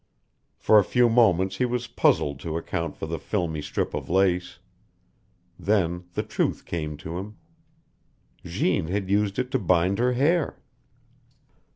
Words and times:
For 0.57 0.79
a 0.79 0.83
few 0.83 1.09
moments 1.09 1.57
he 1.57 1.65
was 1.65 1.85
puzzled 1.85 2.39
to 2.39 2.57
account 2.57 2.97
for 2.97 3.05
the 3.05 3.19
filmy 3.19 3.61
strip 3.61 3.93
of 3.93 4.09
lace. 4.09 4.57
Then 5.59 6.05
the 6.15 6.23
truth 6.23 6.65
came 6.65 6.97
to 6.97 7.19
him. 7.19 7.37
Jeanne 8.43 8.87
had 8.87 9.11
used 9.11 9.37
it 9.37 9.51
to 9.51 9.59
bind 9.59 9.99
her 9.99 10.13
hair! 10.13 10.57